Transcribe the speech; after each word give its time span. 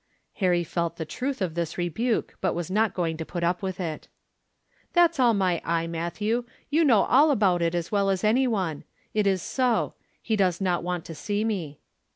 Harry 0.37 0.63
felt 0.63 0.95
the 0.97 1.05
truth 1.05 1.43
of 1.43 1.53
this 1.53 1.77
rebuke, 1.77 2.35
but 2.41 2.55
was 2.55 2.71
not 2.71 2.95
going 2.95 3.17
to 3.17 3.23
put 3.23 3.43
up 3.43 3.61
with 3.61 3.79
it. 3.79 4.07
"That's 4.93 5.19
all 5.19 5.35
my 5.35 5.61
eye, 5.63 5.85
Matthew; 5.85 6.43
you 6.71 6.83
know 6.83 7.03
all 7.03 7.29
about 7.29 7.61
it 7.61 7.75
as 7.75 7.91
well 7.91 8.09
as 8.09 8.23
any 8.23 8.47
one. 8.47 8.83
It 9.13 9.27
is 9.27 9.43
so. 9.43 9.93
He 10.19 10.35
does 10.35 10.59
not 10.59 10.81
want 10.81 11.05
to 11.05 11.13
see 11.13 11.43
me." 11.43 11.81